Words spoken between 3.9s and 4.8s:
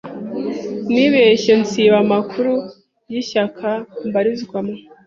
mbarizwamo.